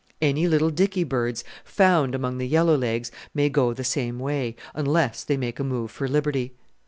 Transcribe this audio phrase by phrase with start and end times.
[0.19, 5.23] Any little dicky birds found among the Yellow legs may go the same way, unless
[5.23, 6.53] they make a move for liberty.